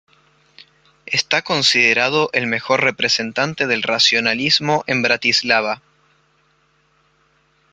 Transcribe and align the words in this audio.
Está 1.05 1.43
considerado 1.43 2.31
el 2.33 2.47
mejor 2.47 2.81
representante 2.81 3.67
del 3.67 3.83
racionalismo 3.83 4.83
en 4.87 5.03
Bratislava. 5.03 5.79